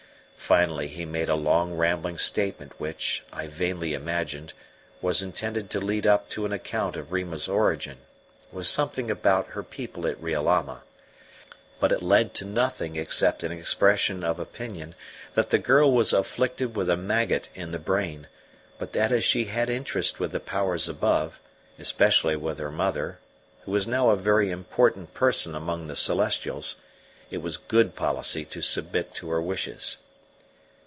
Finally 0.51 0.89
he 0.89 1.05
made 1.05 1.29
a 1.29 1.35
long 1.35 1.73
rambling 1.75 2.17
statement 2.17 2.77
which, 2.77 3.23
I 3.31 3.47
vainly 3.47 3.93
imagined, 3.93 4.53
was 5.01 5.21
intended 5.21 5.69
to 5.69 5.79
lead 5.79 6.05
up 6.05 6.29
to 6.31 6.45
an 6.45 6.51
account 6.51 6.97
of 6.97 7.13
Rima's 7.13 7.47
origin, 7.47 7.99
with 8.51 8.67
something 8.67 9.09
about 9.09 9.49
her 9.51 9.63
people 9.63 10.05
at 10.07 10.21
Riolama; 10.21 10.83
but 11.79 11.93
it 11.93 12.03
led 12.03 12.33
to 12.33 12.43
nothing 12.45 12.97
except 12.97 13.43
an 13.45 13.53
expression 13.53 14.25
of 14.25 14.39
opinion 14.39 14.93
that 15.35 15.51
the 15.51 15.57
girl 15.57 15.89
was 15.89 16.11
afflicted 16.11 16.75
with 16.75 16.89
a 16.89 16.97
maggot 16.97 17.47
in 17.55 17.71
the 17.71 17.79
brain, 17.79 18.27
but 18.77 18.91
that 18.91 19.13
as 19.13 19.23
she 19.23 19.45
had 19.45 19.69
interest 19.69 20.19
with 20.19 20.33
the 20.33 20.41
powers 20.41 20.89
above, 20.89 21.39
especially 21.79 22.35
with 22.35 22.59
her 22.59 22.71
mother, 22.71 23.19
who 23.63 23.71
was 23.71 23.87
now 23.87 24.09
a 24.09 24.17
very 24.17 24.49
important 24.51 25.13
person 25.13 25.55
among 25.55 25.87
the 25.87 25.95
celestials, 25.95 26.75
it 27.29 27.37
was 27.37 27.55
good 27.55 27.95
policy 27.95 28.43
to 28.43 28.61
submit 28.61 29.13
to 29.15 29.29
her 29.29 29.41
wishes. 29.41 29.99